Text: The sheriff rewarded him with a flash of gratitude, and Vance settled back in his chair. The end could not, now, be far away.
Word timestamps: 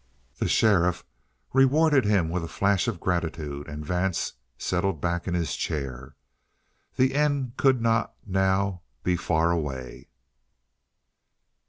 The 0.39 0.47
sheriff 0.47 1.05
rewarded 1.53 2.05
him 2.05 2.31
with 2.31 2.43
a 2.43 2.47
flash 2.47 2.87
of 2.87 2.99
gratitude, 2.99 3.67
and 3.67 3.85
Vance 3.85 4.33
settled 4.57 4.99
back 4.99 5.27
in 5.27 5.35
his 5.35 5.55
chair. 5.55 6.15
The 6.95 7.13
end 7.13 7.53
could 7.55 7.83
not, 7.83 8.15
now, 8.25 8.81
be 9.03 9.15
far 9.15 9.51
away. 9.51 10.07